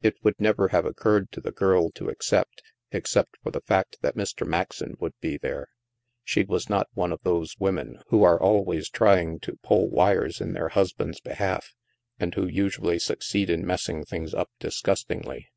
It 0.00 0.14
would 0.22 0.38
never 0.40 0.68
have 0.68 0.86
occurred 0.86 1.32
to 1.32 1.40
the 1.40 1.50
girl 1.50 1.90
to 1.96 2.08
ac 2.08 2.18
cept, 2.20 2.62
except 2.92 3.36
for 3.42 3.50
the 3.50 3.60
fact 3.60 3.96
that 4.00 4.14
Mr. 4.14 4.46
Maxon 4.46 4.94
would 5.00 5.18
be 5.18 5.38
there. 5.38 5.66
She 6.22 6.44
was 6.44 6.70
not 6.70 6.86
one 6.94 7.10
of 7.10 7.20
those 7.24 7.58
women 7.58 7.98
who 8.10 8.22
are 8.22 8.40
always 8.40 8.88
trying 8.88 9.40
to 9.40 9.56
pull 9.56 9.88
wires 9.90 10.40
in 10.40 10.52
their 10.52 10.68
husband's 10.68 11.18
be 11.18 11.32
half 11.32 11.74
and 12.20 12.32
who 12.32 12.46
usually 12.46 13.00
succeed 13.00 13.50
in 13.50 13.66
messing 13.66 14.04
things 14.04 14.34
up 14.34 14.50
disgustingly. 14.60 15.48